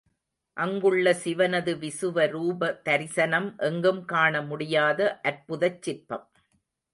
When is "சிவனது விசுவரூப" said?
1.23-2.71